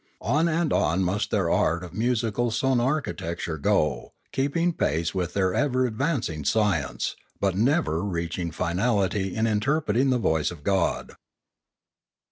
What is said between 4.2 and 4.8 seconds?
keeping